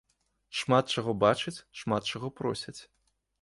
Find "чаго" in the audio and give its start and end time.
0.93-1.13, 2.15-2.33